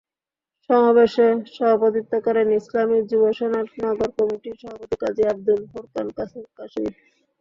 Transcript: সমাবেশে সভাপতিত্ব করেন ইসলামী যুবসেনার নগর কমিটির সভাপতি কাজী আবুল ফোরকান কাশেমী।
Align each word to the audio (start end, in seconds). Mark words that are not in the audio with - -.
সমাবেশে 0.69 1.27
সভাপতিত্ব 1.55 2.13
করেন 2.25 2.47
ইসলামী 2.59 2.97
যুবসেনার 3.09 3.65
নগর 3.83 4.09
কমিটির 4.17 4.55
সভাপতি 4.61 4.95
কাজী 5.01 5.23
আবুল 5.31 5.61
ফোরকান 5.71 6.07
কাশেমী। 6.57 6.91